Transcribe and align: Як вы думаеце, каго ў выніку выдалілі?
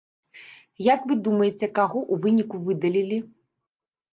Як 0.93 1.03
вы 1.11 1.17
думаеце, 1.27 1.69
каго 1.81 1.99
ў 2.05 2.15
выніку 2.25 2.55
выдалілі? 2.71 3.17